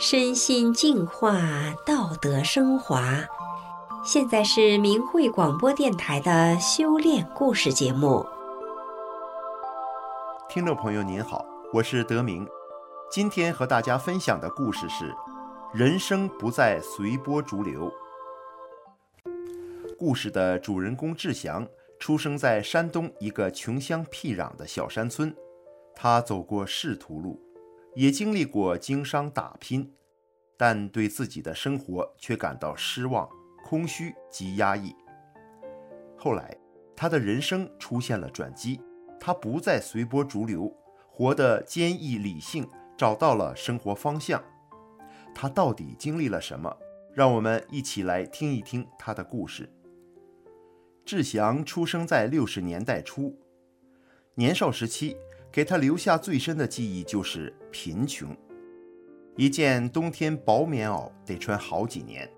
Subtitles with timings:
[0.00, 1.38] 身心净化，
[1.84, 3.18] 道德升华。
[4.02, 8.24] 现在是明慧广播电台的修炼故事节目。
[10.48, 11.44] 听众朋友您好，
[11.74, 12.48] 我是德明。
[13.10, 15.14] 今天和大家分享的故事是：
[15.74, 17.92] 人生不再随波逐流。
[19.98, 25.36] 故事的主人公志祥出生在山东一个穷乡僻壤的小山村，
[25.94, 27.38] 他走过仕途路。
[27.94, 29.92] 也经历过经商打拼，
[30.56, 33.28] 但对自己的生活却感到失望、
[33.64, 34.94] 空虚及压抑。
[36.16, 36.56] 后来，
[36.94, 38.80] 他的人生出现了转机，
[39.18, 40.72] 他不再随波逐流，
[41.08, 44.42] 活得坚毅理性，找到了生活方向。
[45.34, 46.76] 他到底经历了什么？
[47.12, 49.68] 让我们一起来听一听他的故事。
[51.04, 53.36] 志祥出生在六十年代初，
[54.34, 55.16] 年少时期。
[55.52, 58.36] 给他留下最深的记忆就是贫穷。
[59.36, 62.30] 一件冬天薄棉袄得穿好几年，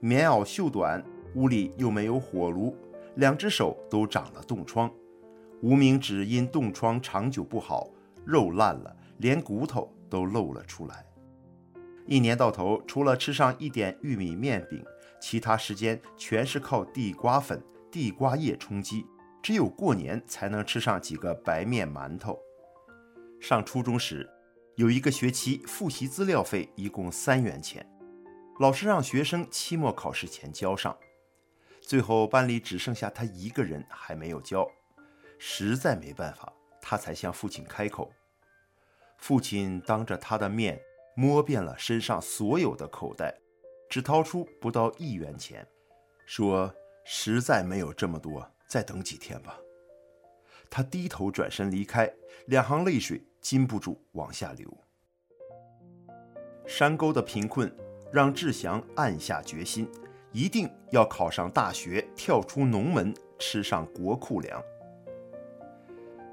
[0.00, 1.04] 棉袄袖短，
[1.34, 2.74] 屋里又没有火炉，
[3.16, 4.90] 两只手都长了冻疮。
[5.60, 7.90] 无名指因冻疮长久不好，
[8.24, 11.04] 肉烂了，连骨头都露了出来。
[12.06, 14.82] 一年到头，除了吃上一点玉米面饼，
[15.20, 17.60] 其他时间全是靠地瓜粉、
[17.90, 19.04] 地瓜叶充饥，
[19.42, 22.38] 只有过年才能吃上几个白面馒头。
[23.40, 24.28] 上初中时，
[24.76, 27.86] 有一个学期复习资料费一共三元钱，
[28.58, 30.96] 老师让学生期末考试前交上。
[31.80, 34.68] 最后班里只剩下他一个人还没有交，
[35.38, 38.12] 实在没办法，他才向父亲开口。
[39.18, 40.80] 父亲当着他的面
[41.14, 43.38] 摸遍了身上所有的口袋，
[43.88, 45.66] 只掏出不到一元钱，
[46.26, 46.74] 说
[47.06, 49.58] ：“实在没有这么多，再等几天吧。”
[50.70, 52.12] 他低头转身离开，
[52.46, 54.76] 两行泪水禁不住往下流。
[56.66, 57.72] 山沟的贫困
[58.12, 59.88] 让志祥暗下决心，
[60.32, 64.62] 一定要考上大学，跳出农门，吃上国库粮。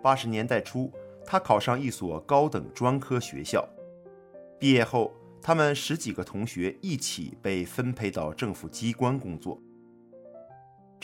[0.01, 0.91] 八十年代初，
[1.25, 3.67] 他考上一所高等专科学校，
[4.59, 9.61] 毕业后，他们十几个同学一起被分配到政府机关工作。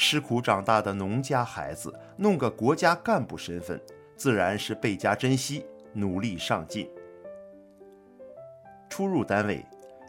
[0.01, 3.77] 吃苦长大的农家孩子，弄个国家干部身份，
[4.15, 6.89] 自然是倍加珍惜，努力上进。
[8.89, 9.65] 初入单位，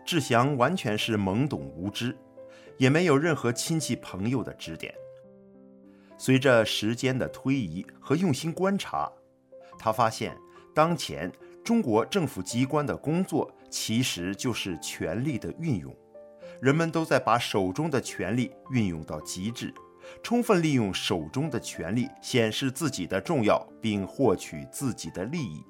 [0.06, 2.16] 志祥完全是懵懂无知，
[2.78, 4.94] 也没有任何亲戚朋友的指点。
[6.16, 9.10] 随着时间的推移和用心观察，
[9.76, 10.36] 他发现，
[10.72, 11.30] 当前
[11.64, 15.92] 中国政府机关的工作其实就是权力的运用。
[16.60, 19.72] 人们都在把手中的权力运用到极致，
[20.22, 25.64] 充分利用手中的权力，显示自己的重要，并获取自己的利益。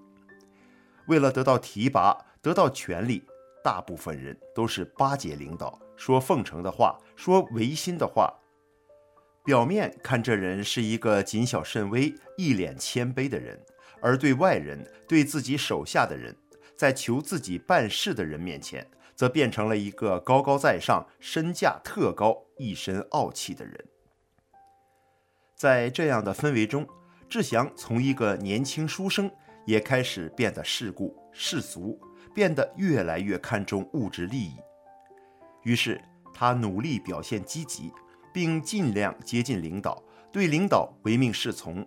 [1.07, 3.23] 为了得到提拔、得到权力，
[3.63, 8.33] 大部分人都是巴结领导，说奉承的话，说违心的话。
[9.45, 13.59] 表面看这人是一个谨小慎微、一脸谦卑的人，
[14.03, 16.37] 而对外人、对自己手下的人，
[16.77, 18.87] 在求自己办事的人面前，
[19.21, 23.85] 则变成了一个高高在上、身价特高、一身傲气的人。
[25.55, 26.89] 在这样的氛围中，
[27.29, 29.31] 志祥从一个年轻书生，
[29.67, 32.01] 也开始变得世故世俗，
[32.35, 34.55] 变得越来越看重物质利益。
[35.65, 36.01] 于是，
[36.33, 37.93] 他努力表现积极，
[38.33, 40.03] 并尽量接近领导，
[40.33, 41.87] 对领导唯命是从。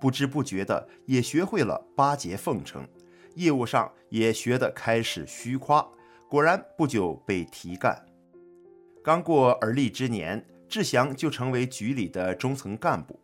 [0.00, 2.84] 不知不觉的，也学会了巴结奉承，
[3.36, 5.88] 业务上也学得开始虚夸。
[6.28, 8.04] 果然不久被提干，
[9.04, 13.20] 刚过而立之年，志祥就成为局里的中层干部。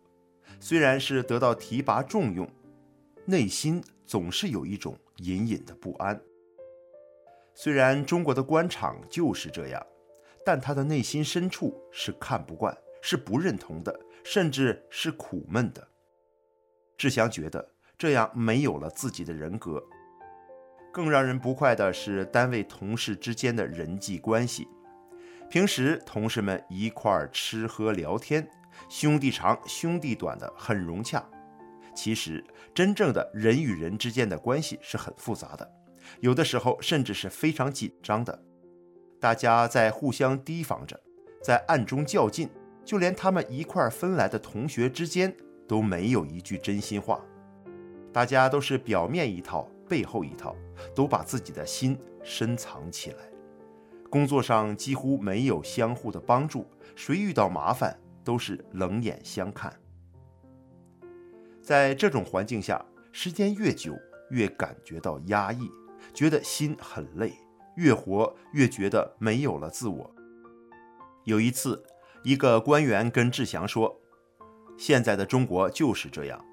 [0.60, 2.48] 虽然是得到提拔重用，
[3.24, 6.20] 内心总是有一种隐隐的不安。
[7.54, 9.84] 虽然中国的官场就是这样，
[10.44, 15.88] 但他的内心深处是看不惯，是不认同的，甚至是苦闷的。
[16.96, 17.66] 志祥觉得
[17.98, 19.82] 这样没有了自己的人格。
[20.92, 24.68] 更让人不快的是单位同事之间的人际关系。
[25.48, 28.48] 平时同事们一块儿吃喝聊天，
[28.88, 31.24] 兄弟长兄弟短的很融洽。
[31.94, 32.42] 其实
[32.72, 35.68] 真正的人与人之间的关系是很复杂的，
[36.20, 38.42] 有的时候甚至是非常紧张的。
[39.18, 40.98] 大家在互相提防着，
[41.42, 42.48] 在暗中较劲，
[42.84, 45.34] 就连他们一块儿分来的同学之间
[45.66, 47.20] 都没有一句真心话。
[48.12, 50.56] 大家都是表面一套，背后一套，
[50.94, 53.18] 都把自己的心深藏起来。
[54.08, 59.74] 工作上几乎没有相互的帮助，谁遇到麻烦都是冷眼相看。
[61.60, 63.96] 在这种环境下，时间越久，
[64.30, 65.68] 越感觉到压抑，
[66.14, 67.34] 觉得心很累，
[67.76, 70.14] 越活越觉得没有了自我。
[71.24, 71.84] 有一次，
[72.24, 74.00] 一个官员跟志祥说
[74.78, 76.44] ：“现在的中国就是这样，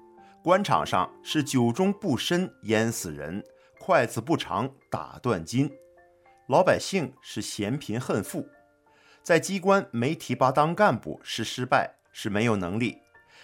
[0.42, 3.44] 官场上是酒中不深淹死人，
[3.78, 5.68] 筷子不长打断筋；
[6.48, 8.48] 老百姓是嫌贫恨富，
[9.22, 12.98] 在机关没提拔当干部是失败，是没有能力。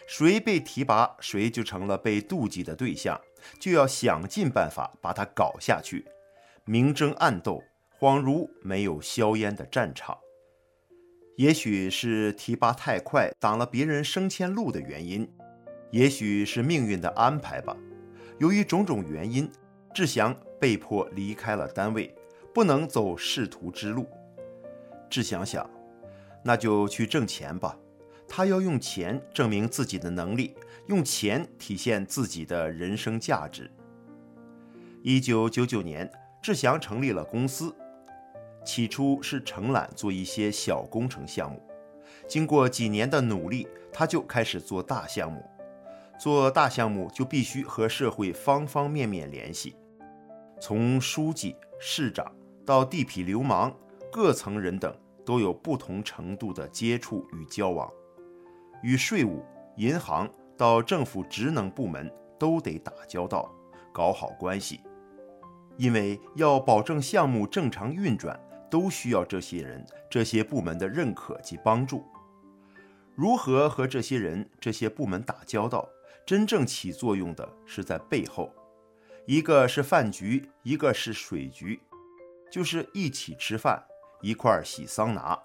[0.06, 3.20] 谁被提拔，谁就成了被妒忌的对象，
[3.60, 6.06] 就要想尽办法把他搞下去，
[6.64, 7.62] 明争暗斗。”
[8.00, 10.18] 恍如没有硝烟的战场，
[11.36, 15.32] 也许是提拔太快挡了别人升迁路的原因，
[15.94, 17.76] 也许是命运的安排吧。
[18.38, 19.48] 由于种种原因，
[19.94, 22.12] 志祥被迫离开了单位，
[22.52, 24.04] 不能走仕途之路。
[25.08, 25.70] 志祥想，
[26.42, 27.78] 那就去挣钱吧。
[28.26, 30.56] 他要用钱证明自己的能力，
[30.88, 33.70] 用钱体现自己的人生价值。
[35.00, 36.10] 一九九九年，
[36.42, 37.72] 志祥成立了公司。
[38.64, 41.62] 起初是承揽做一些小工程项目，
[42.26, 45.48] 经过几年的努力，他就开始做大项目。
[46.18, 49.76] 做大项目就必须和社会方方面面联系，
[50.60, 52.34] 从书记、市长
[52.64, 53.74] 到地痞流氓，
[54.10, 54.94] 各层人等
[55.24, 57.90] 都有不同程度的接触与交往，
[58.82, 59.44] 与税务、
[59.76, 63.52] 银行到政府职能部门都得打交道，
[63.92, 64.80] 搞好关系，
[65.76, 68.38] 因为要保证项目正常运转。
[68.70, 72.02] 都需要这些人、这些部门的认可及帮助。
[73.14, 75.88] 如何和这些人、这些部门打交道，
[76.26, 78.50] 真正起作用的是在背后，
[79.26, 81.80] 一个是饭局，一个是水局，
[82.50, 83.84] 就是一起吃饭，
[84.22, 85.38] 一块儿洗桑拿。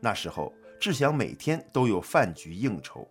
[0.00, 3.08] 那时候，志祥每天都有饭局应酬，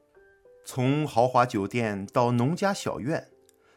[0.66, 3.30] 从豪华酒店到农家小院，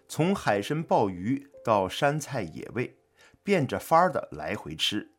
[0.09, 2.97] 从海参鲍鱼到山菜野味，
[3.45, 5.13] 变着法儿的来回吃。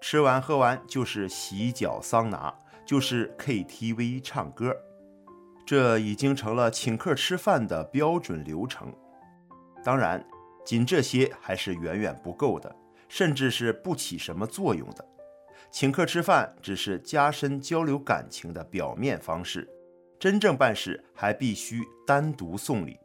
[0.00, 2.56] 吃完喝完就是洗脚桑拿，
[2.86, 4.76] 就是 KTV 唱歌，
[5.64, 8.92] 这已经成了请客吃饭的标准流程。
[9.84, 10.24] 当然，
[10.64, 12.74] 仅这些还是远远不够的，
[13.08, 15.08] 甚至是不起什么作用的。
[15.70, 19.68] 请客吃饭只是加深交流感情的表面方式，
[20.18, 22.98] 真正办事还必须单独送礼，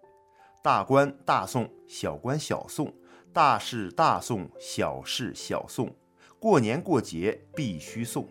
[0.61, 2.93] 大官大送，小官小送，
[3.31, 5.95] 大事大送，小事小送。
[6.39, 8.27] 过年过节必须送。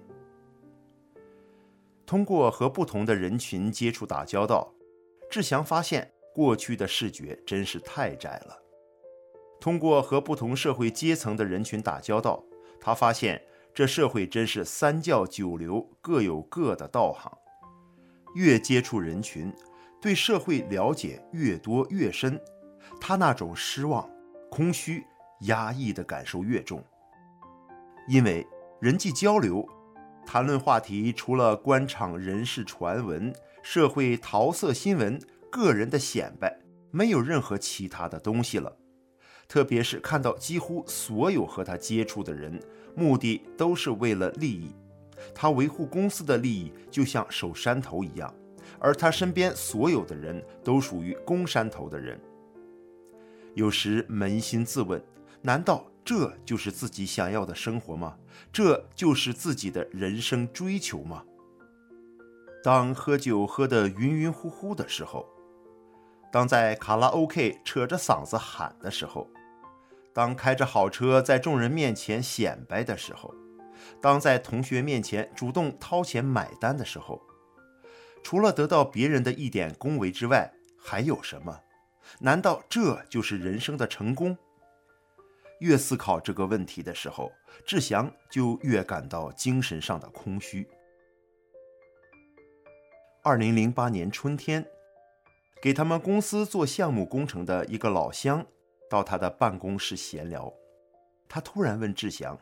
[2.07, 4.73] 通过和不同的人群接触打交道，
[5.29, 8.57] 志祥发现过去的视觉真是太窄了。
[9.61, 12.45] 通过和不同社会阶层的人群打交道，
[12.81, 13.43] 他发现
[13.75, 17.33] 这社会真是三教九流，各有各的道行。
[18.37, 19.53] 越接触人群，
[20.01, 22.41] 对社会了解越多越深，
[23.01, 24.09] 他那种失望、
[24.51, 25.03] 空虚、
[25.41, 26.85] 压抑的感受越重。
[28.07, 28.47] 因为
[28.79, 29.67] 人际交流，
[30.27, 33.33] 谈论话题除了官场人事传闻、
[33.63, 35.19] 社会桃色新闻、
[35.51, 36.59] 个人的显摆，
[36.91, 38.77] 没有任何其他的东西了。
[39.47, 42.61] 特别是看到几乎所有和他接触的人，
[42.97, 44.75] 目的都是为了利益。
[45.33, 48.35] 他维护公司的利益，就像守山头一样，
[48.81, 52.21] 而他身边所有的人都属于攻山头的人。
[53.55, 55.01] 有时扪心自问，
[55.41, 55.87] 难道？
[56.07, 58.17] 这就是自己想要的生活吗？
[58.53, 61.25] 这就是自己的人生追求吗？
[62.63, 65.27] 当喝酒喝得晕晕乎乎的时候，
[66.31, 69.29] 当在卡拉 OK 扯着嗓子喊的时候，
[70.13, 73.35] 当开着好车在众人面前显摆的时候，
[74.01, 77.21] 当在同学面前主动掏钱买单的时候，
[78.23, 81.63] 除了得到别人的一点恭维之外，还有什么？
[82.21, 84.39] 难道这就是人生的成功？
[85.61, 87.33] 越思考这个问题的时候，
[87.67, 90.69] 志祥就越感到精神上的空虚。
[93.23, 94.65] 二零零八年春天，
[95.63, 98.47] 给他们公司做项目工程的一个老乡
[98.89, 100.53] 到他的办公室闲聊，
[101.29, 102.39] 他突然问志祥：“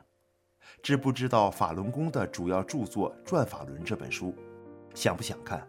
[0.83, 4.35] 知不知道法轮功的主要著作《转法轮》这本书？
[4.95, 5.67] 想不想看？”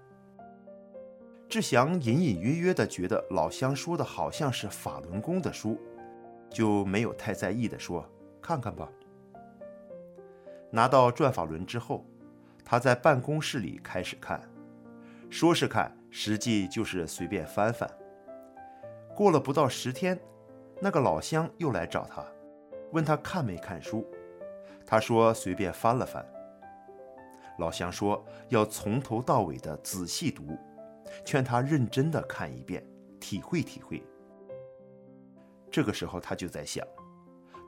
[1.48, 5.80] 志祥隐隐约约地觉得老乡说的好像是法轮功的书。
[6.56, 8.10] 就没有太在意的说
[8.42, 8.90] ：“看看吧。”
[10.72, 12.06] 拿到转法轮之后，
[12.64, 14.42] 他在办公室里开始看，
[15.30, 17.90] 说是看，实际就是随便翻翻。
[19.14, 20.18] 过了不到十天，
[20.80, 22.26] 那个老乡又来找他，
[22.94, 24.08] 问他看没看书。
[24.86, 26.26] 他说随便翻了翻。
[27.58, 30.58] 老乡说要从头到尾的仔细读，
[31.26, 32.82] 劝他认真的看一遍，
[33.20, 34.02] 体会体会。
[35.76, 36.88] 这个时候，他就在想，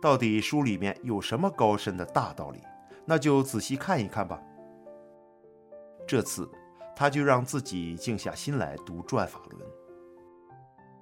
[0.01, 2.61] 到底书里面有什么高深的大道理？
[3.03, 4.41] 那就仔细看一看吧。
[6.07, 6.49] 这次
[6.95, 9.61] 他就让自己静下心来读《转法轮》，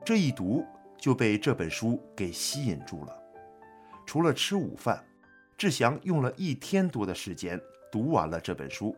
[0.04, 0.66] 这一读
[0.98, 3.16] 就被这本书给吸引住了。
[4.04, 5.06] 除了吃午饭，
[5.56, 8.98] 志祥用了一天多的时间读完了这本书。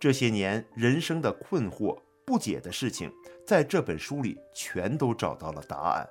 [0.00, 3.12] 这些年人生的困惑、不解的事情，
[3.46, 6.08] 在这本书里全都找到了答案。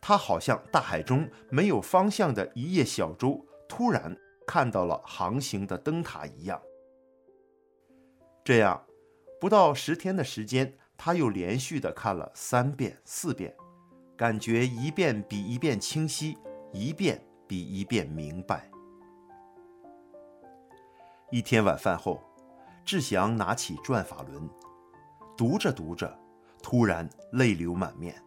[0.00, 4.16] 他好像大海中没有方向的一叶小舟，突然
[4.46, 6.60] 看到了航行的灯塔一样。
[8.42, 8.84] 这样，
[9.40, 13.54] 不到十天的时间，他又连续的看了三遍、四遍，
[14.16, 16.36] 感觉一遍比一遍清晰，
[16.72, 18.70] 一遍比一遍明白。
[21.30, 22.22] 一天晚饭后。
[22.82, 24.48] 志祥拿起《转法轮》，
[25.36, 26.18] 读着读着，
[26.60, 28.20] 突然泪流满面。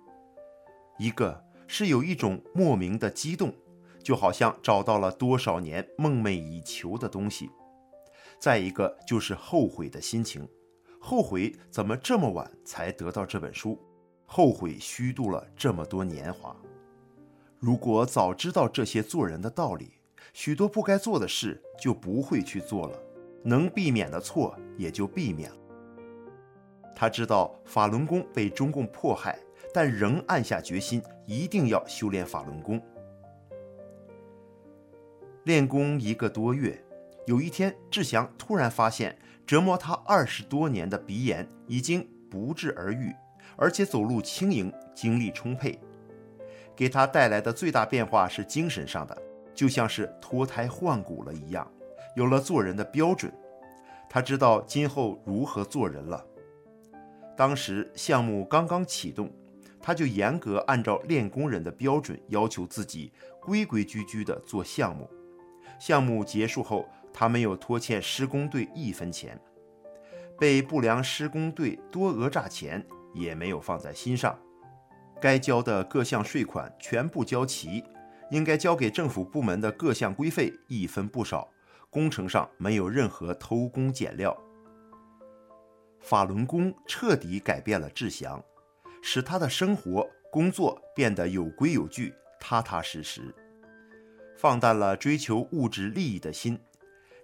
[0.97, 3.53] 一个是有一种莫名的激动，
[4.01, 7.47] 就好像找到了多少年梦寐以求的东西；
[8.39, 10.47] 再一个就是后悔的心情，
[10.99, 13.79] 后悔怎么这么晚才得到这本书，
[14.25, 16.55] 后悔虚度了这么多年华。
[17.59, 19.93] 如果早知道这些做人的道理，
[20.33, 22.99] 许多不该做的事就不会去做了。
[23.45, 25.57] 能避免的错也就避免了。
[26.95, 29.37] 他知道法轮功被中共迫害，
[29.73, 32.81] 但仍暗下决心，一定要修炼法轮功。
[35.45, 36.81] 练功一个多月，
[37.25, 43.13] 有一天，志祥突然发现，折磨他二十多年的鼻炎已经不治而愈，
[43.57, 45.77] 而且走路轻盈，精力充沛。
[46.75, 49.21] 给他带来的最大变化是精神上的，
[49.53, 51.69] 就像是脱胎换骨了一样。
[52.15, 53.31] 有了做人的标准，
[54.09, 56.25] 他知道今后如何做人了。
[57.35, 59.29] 当时项目刚刚启动，
[59.83, 63.11] 他就严格按照练功人的标准要求自己，
[63.41, 65.09] 规规矩矩地做项目。
[65.77, 69.37] 项目结束后，他没有拖欠施工队一分钱，
[70.39, 72.81] 被不良施工队多讹诈钱
[73.13, 74.39] 也没有放在心上。
[75.19, 77.83] 该交的各项税款全部交齐，
[78.31, 81.49] 应该交给政府部门的各项规费一分不少。
[81.89, 84.35] 工程上没有任何偷工减料。
[85.99, 88.43] 法轮功彻底改变了志祥，
[89.05, 93.35] 使他的生活、工作变得有规有矩、踏踏实实，
[94.37, 96.57] 放淡了追求物质利益的心，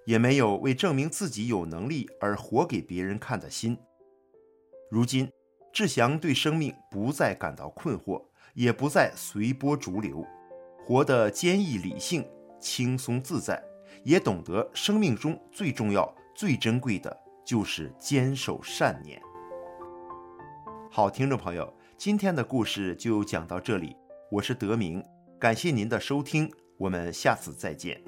[0.05, 3.77] 也没有为证明自己有能力而活给别人看的心。
[4.91, 5.31] 如今，
[5.71, 10.27] 志祥对生命不再感到困惑，也不再随波逐流，
[10.85, 12.27] 活得坚毅理性、
[12.59, 13.63] 轻松自在。
[14.03, 19.21] 也懂得生命中最重要、最珍贵的就是坚守善念。
[20.91, 23.95] 好，听众朋友，今天的故事就讲到这里，
[24.31, 25.03] 我是德明，
[25.39, 28.01] 感谢您的收听，我们下次再见。